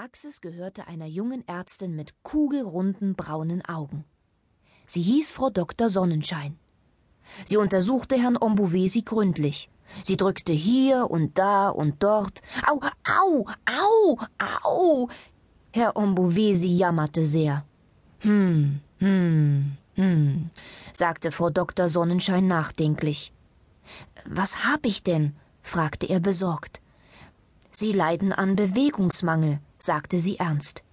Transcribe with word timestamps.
Praxis 0.00 0.40
gehörte 0.40 0.86
einer 0.86 1.04
jungen 1.04 1.46
Ärztin 1.46 1.94
mit 1.94 2.14
kugelrunden 2.22 3.16
braunen 3.16 3.62
Augen. 3.66 4.06
Sie 4.86 5.02
hieß 5.02 5.30
Frau 5.30 5.50
Dr. 5.50 5.90
Sonnenschein. 5.90 6.58
Sie 7.44 7.58
untersuchte 7.58 8.16
Herrn 8.16 8.38
Ombuvesi 8.38 9.02
gründlich. 9.02 9.68
Sie 10.02 10.16
drückte 10.16 10.54
hier 10.54 11.10
und 11.10 11.36
da 11.36 11.68
und 11.68 12.02
dort. 12.02 12.40
Au, 12.66 12.80
au, 13.20 13.46
au, 13.66 14.18
au. 14.64 15.08
Herr 15.70 15.94
Ombuvesi 15.98 16.68
jammerte 16.68 17.26
sehr. 17.26 17.66
Hm, 18.20 18.80
hm, 19.00 19.76
hm, 19.96 20.50
sagte 20.94 21.30
Frau 21.30 21.50
Dr. 21.50 21.90
Sonnenschein 21.90 22.46
nachdenklich. 22.46 23.34
Was 24.24 24.64
hab 24.64 24.86
ich 24.86 25.02
denn? 25.02 25.36
fragte 25.60 26.06
er 26.06 26.20
besorgt. 26.20 26.80
Sie 27.70 27.92
leiden 27.92 28.32
an 28.32 28.56
Bewegungsmangel, 28.56 29.60
sagte 29.80 30.20
sie 30.20 30.38
ernst. 30.38 30.84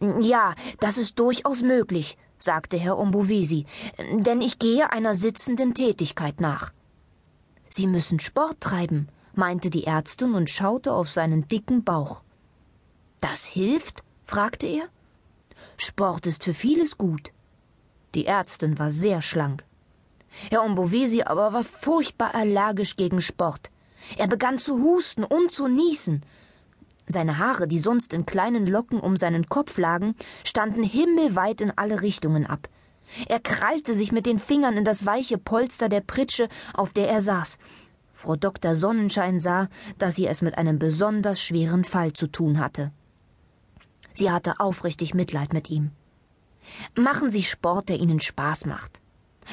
Ja, 0.00 0.54
das 0.80 0.98
ist 0.98 1.18
durchaus 1.18 1.62
möglich, 1.62 2.18
sagte 2.38 2.76
Herr 2.76 2.98
Ombovesi, 2.98 3.64
denn 4.12 4.42
ich 4.42 4.58
gehe 4.58 4.92
einer 4.92 5.14
sitzenden 5.14 5.72
Tätigkeit 5.72 6.40
nach. 6.40 6.72
Sie 7.68 7.86
müssen 7.86 8.20
Sport 8.20 8.60
treiben, 8.60 9.08
meinte 9.34 9.70
die 9.70 9.84
Ärztin 9.84 10.34
und 10.34 10.50
schaute 10.50 10.92
auf 10.92 11.10
seinen 11.10 11.48
dicken 11.48 11.84
Bauch. 11.84 12.22
Das 13.20 13.44
hilft? 13.44 14.04
fragte 14.24 14.66
er. 14.66 14.88
Sport 15.76 16.26
ist 16.26 16.44
für 16.44 16.54
vieles 16.54 16.98
gut. 16.98 17.32
Die 18.14 18.26
Ärztin 18.26 18.78
war 18.78 18.90
sehr 18.90 19.22
schlank. 19.22 19.64
Herr 20.50 20.64
Ombovesi 20.64 21.22
aber 21.22 21.52
war 21.52 21.64
furchtbar 21.64 22.34
allergisch 22.34 22.96
gegen 22.96 23.20
Sport. 23.20 23.70
Er 24.16 24.26
begann 24.26 24.58
zu 24.58 24.78
husten 24.82 25.24
und 25.24 25.52
zu 25.52 25.68
niesen. 25.68 26.24
Seine 27.06 27.38
Haare, 27.38 27.68
die 27.68 27.78
sonst 27.78 28.12
in 28.12 28.26
kleinen 28.26 28.66
Locken 28.66 28.98
um 29.00 29.16
seinen 29.16 29.46
Kopf 29.46 29.76
lagen, 29.78 30.14
standen 30.42 30.82
himmelweit 30.82 31.60
in 31.60 31.72
alle 31.76 32.00
Richtungen 32.02 32.46
ab. 32.46 32.68
Er 33.28 33.40
krallte 33.40 33.94
sich 33.94 34.12
mit 34.12 34.26
den 34.26 34.38
Fingern 34.38 34.76
in 34.76 34.84
das 34.84 35.04
weiche 35.04 35.36
Polster 35.38 35.88
der 35.88 36.00
Pritsche, 36.00 36.48
auf 36.72 36.92
der 36.92 37.08
er 37.08 37.20
saß. 37.20 37.58
Frau 38.12 38.36
Dr. 38.36 38.74
Sonnenschein 38.74 39.38
sah, 39.38 39.68
dass 39.98 40.16
sie 40.16 40.26
es 40.26 40.40
mit 40.40 40.56
einem 40.56 40.78
besonders 40.78 41.40
schweren 41.40 41.84
Fall 41.84 42.14
zu 42.14 42.26
tun 42.26 42.58
hatte. 42.58 42.90
Sie 44.14 44.30
hatte 44.30 44.60
aufrichtig 44.60 45.12
Mitleid 45.12 45.52
mit 45.52 45.68
ihm. 45.68 45.90
Machen 46.96 47.28
Sie 47.28 47.42
Sport, 47.42 47.90
der 47.90 47.98
Ihnen 47.98 48.20
Spaß 48.20 48.64
macht. 48.64 49.00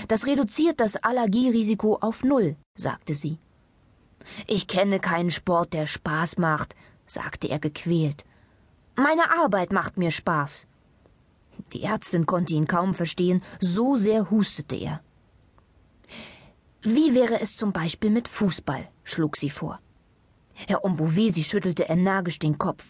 Das 0.07 0.25
reduziert 0.25 0.79
das 0.79 0.95
Allergierisiko 0.95 1.97
auf 1.99 2.23
Null, 2.23 2.55
sagte 2.77 3.13
sie. 3.13 3.37
Ich 4.47 4.67
kenne 4.67 4.99
keinen 4.99 5.31
Sport, 5.31 5.73
der 5.73 5.87
Spaß 5.87 6.37
macht, 6.37 6.75
sagte 7.11 7.47
er 7.47 7.59
gequält. 7.59 8.25
Meine 8.95 9.31
Arbeit 9.43 9.71
macht 9.71 9.97
mir 9.97 10.11
Spaß. 10.11 10.67
Die 11.73 11.83
Ärztin 11.83 12.25
konnte 12.25 12.53
ihn 12.53 12.67
kaum 12.67 12.93
verstehen, 12.93 13.41
so 13.59 13.95
sehr 13.95 14.29
hustete 14.31 14.75
er. 14.75 15.01
Wie 16.81 17.13
wäre 17.13 17.39
es 17.39 17.57
zum 17.57 17.71
Beispiel 17.71 18.09
mit 18.09 18.27
Fußball? 18.27 18.87
schlug 19.03 19.37
sie 19.37 19.49
vor. 19.49 19.79
Herr 20.53 20.83
Ombovesi 20.83 21.43
schüttelte 21.43 21.83
energisch 21.83 22.39
den 22.39 22.57
Kopf. 22.57 22.85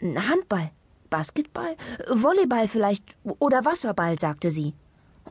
Handball, 0.00 0.70
Basketball, 1.10 1.76
Volleyball 2.08 2.68
vielleicht 2.68 3.04
oder 3.38 3.64
Wasserball, 3.64 4.18
sagte 4.18 4.50
sie. 4.50 4.74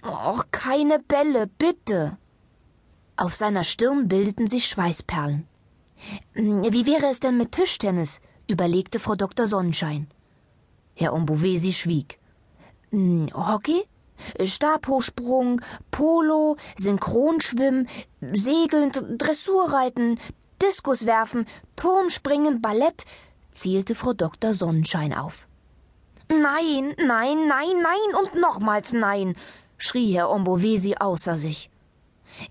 Och, 0.01 0.45
keine 0.51 0.99
Bälle, 0.99 1.47
bitte. 1.47 2.17
Auf 3.15 3.35
seiner 3.35 3.63
Stirn 3.63 4.07
bildeten 4.07 4.47
sich 4.47 4.65
Schweißperlen. 4.65 5.47
Wie 6.33 6.85
wäre 6.85 7.07
es 7.07 7.19
denn 7.19 7.37
mit 7.37 7.51
Tischtennis? 7.51 8.21
überlegte 8.49 8.99
Frau 8.99 9.15
Dr. 9.15 9.47
Sonnenschein. 9.47 10.07
Herr 10.95 11.13
Ombovesi 11.13 11.73
schwieg. 11.73 12.19
Hockey? 12.91 13.83
Stabhochsprung, 14.43 15.61
Polo, 15.91 16.57
Synchronschwimmen, 16.77 17.87
Segeln, 18.33 18.91
Dressurreiten, 19.17 20.19
Diskuswerfen, 20.61 21.45
Turmspringen, 21.75 22.61
Ballett, 22.61 23.05
zählte 23.51 23.95
Frau 23.95 24.13
Dr. 24.13 24.53
Sonnenschein 24.53 25.13
auf. 25.13 25.47
Nein, 26.29 26.95
nein, 26.97 27.47
nein, 27.47 27.81
nein 27.81 28.15
und 28.19 28.39
nochmals 28.39 28.93
nein, 28.93 29.35
schrie 29.77 30.13
Herr 30.13 30.29
Ombovesi 30.29 30.95
außer 30.95 31.37
sich. 31.37 31.69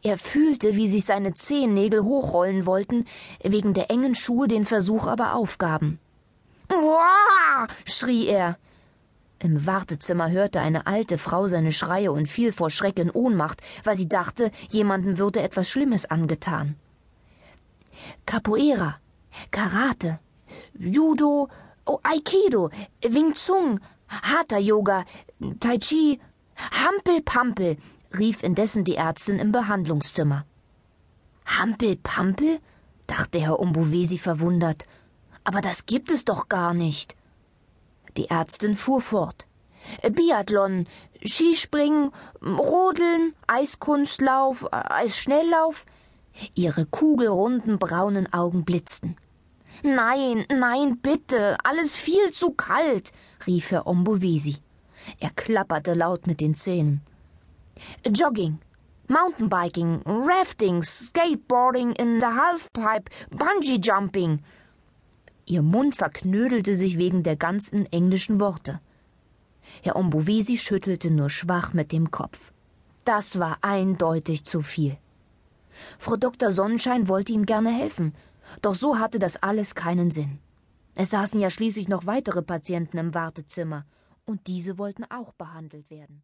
Er 0.03 0.19
fühlte, 0.19 0.75
wie 0.75 0.89
sich 0.89 1.05
seine 1.05 1.35
Zehennägel 1.35 2.03
hochrollen 2.03 2.67
wollten, 2.67 3.07
wegen 3.43 3.75
der 3.75 3.91
engen 3.91 4.15
Schuhe 4.15 4.49
den 4.49 4.65
Versuch 4.65 5.07
aber 5.07 5.35
aufgaben. 5.35 5.99
Wow! 6.69 7.69
schrie 7.85 8.27
er. 8.27 8.59
Im 9.39 9.67
Wartezimmer 9.67 10.31
hörte 10.31 10.61
eine 10.61 10.87
alte 10.87 11.19
Frau 11.19 11.49
seine 11.49 11.73
Schreie 11.73 12.13
und 12.13 12.29
fiel 12.29 12.53
vor 12.53 12.71
Schreck 12.71 12.99
in 12.99 13.11
Ohnmacht, 13.11 13.61
weil 13.83 13.97
sie 13.97 14.09
dachte, 14.09 14.53
jemandem 14.71 15.19
würde 15.19 15.43
etwas 15.43 15.69
Schlimmes 15.69 16.07
angetan. 16.07 16.77
Capoeira, 18.25 19.01
Karate, 19.51 20.21
Judo, 20.79 21.49
oh, 21.87 21.99
Aikido, 22.05 22.71
Wing 23.03 23.35
Chun, 23.35 23.81
Hatha 24.09 24.59
Yoga, 24.59 25.05
Tai 25.59 25.79
Chi, 25.79 26.21
Hampel-Pampel, 26.57 27.79
rief 28.19 28.43
indessen 28.43 28.85
die 28.85 28.97
Ärztin 28.97 29.39
im 29.39 29.53
Behandlungszimmer. 29.53 30.45
Hampel-Pampel? 31.47 32.61
dachte 33.07 33.41
Herr 33.41 33.61
Umbuvesi 33.61 34.19
verwundert. 34.19 34.87
Aber 35.45 35.61
das 35.61 35.87
gibt 35.87 36.11
es 36.11 36.25
doch 36.25 36.49
gar 36.49 36.73
nicht. 36.73 37.17
Die 38.17 38.29
Ärztin 38.29 38.75
fuhr 38.75 39.01
fort. 39.01 39.47
Biathlon, 40.13 40.87
Skispringen, 41.25 42.13
Rodeln, 42.43 43.33
Eiskunstlauf, 43.47 44.73
Eisschnelllauf. 44.73 45.85
Ihre 46.55 46.87
kugelrunden 46.87 47.79
braunen 47.79 48.33
Augen 48.33 48.65
blitzten. 48.65 49.17
Nein, 49.83 50.47
nein, 50.49 50.99
bitte, 50.99 51.57
alles 51.65 51.97
viel 51.97 52.31
zu 52.31 52.53
kalt, 52.53 53.13
rief 53.47 53.71
Herr 53.71 53.87
Ombovesi. 53.87 54.59
Er 55.19 55.31
klapperte 55.31 55.95
laut 55.95 56.27
mit 56.27 56.41
den 56.41 56.55
Zähnen. 56.55 57.03
Jogging, 58.07 58.59
Mountainbiking, 59.09 60.03
Rafting, 60.07 60.83
Skateboarding 60.83 61.95
in 61.99 62.21
the 62.21 62.27
Halfpipe, 62.27 63.11
Bungee 63.31 63.79
Jumping. 63.81 64.41
Ihr 65.47 65.63
Mund 65.63 65.95
verknödelte 65.97 66.77
sich 66.77 66.99
wegen 66.99 67.23
der 67.23 67.37
ganzen 67.37 67.87
englischen 67.93 68.41
Worte. 68.41 68.81
Herr 69.83 69.97
Ombovesi 69.97 70.57
schüttelte 70.57 71.11
nur 71.11 71.31
schwach 71.31 71.73
mit 71.73 71.93
dem 71.93 72.11
Kopf. 72.11 72.53
Das 73.05 73.39
war 73.39 73.59
eindeutig 73.63 74.45
zu 74.45 74.63
viel. 74.63 74.97
Frau 75.99 76.17
Dr. 76.17 76.51
Sonnenschein 76.51 77.09
wollte 77.09 77.33
ihm 77.33 77.47
gerne 77.47 77.71
helfen, 77.71 78.15
doch 78.61 78.75
so 78.75 78.99
hatte 78.99 79.19
das 79.19 79.43
alles 79.43 79.75
keinen 79.75 80.11
Sinn. 80.11 80.39
Es 80.95 81.11
saßen 81.11 81.41
ja 81.41 81.51
schließlich 81.51 81.89
noch 81.89 82.07
weitere 82.07 82.43
Patienten 82.43 82.99
im 82.99 83.15
Wartezimmer, 83.15 83.87
und 84.25 84.47
diese 84.47 84.79
wollten 84.79 85.05
auch 85.05 85.33
behandelt 85.33 85.91
werden. 85.91 86.23